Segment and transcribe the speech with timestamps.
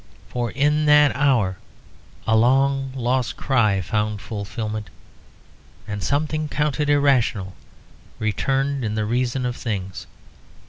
[0.29, 1.57] For in that hour
[2.25, 4.89] a long lost cry found fulfilment,
[5.87, 7.53] and something counted irrational
[8.17, 10.07] returned in the reason of things.